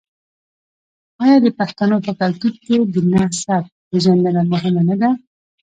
آیا 1.23 1.37
د 1.45 1.47
پښتنو 1.59 1.95
په 2.05 2.11
کلتور 2.21 2.53
کې 2.65 2.75
د 2.93 2.95
نسب 3.11 3.63
پیژندنه 3.89 4.41
مهمه 4.51 4.81
نه 4.89 4.95
ده؟ 5.01 5.09